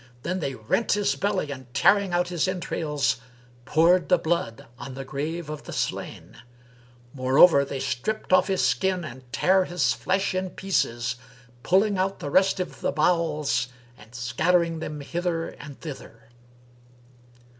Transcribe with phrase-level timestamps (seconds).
[0.23, 3.17] Then they rent his belly and tearing out his entrails,
[3.65, 6.37] poured the blood on the grave of the slain[FN#328]:
[7.13, 11.17] moreover, they stripped off his skin and tare his flesh in pieces
[11.53, 13.67] and, pulling out the rest of the bowels,
[14.11, 16.29] scattered them hither and thither.